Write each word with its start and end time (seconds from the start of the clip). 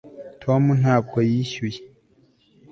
tom 0.41 0.63
ntabwo 0.81 1.15
yishyuye 1.29 1.79